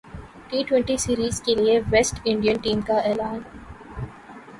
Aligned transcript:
T 0.49 0.59
twenty 0.67 0.95
series 0.97 1.41
کیلئے 1.41 1.79
West 1.91 2.15
Indian 2.25 2.57
team 2.63 2.81
کااعلان 2.81 3.39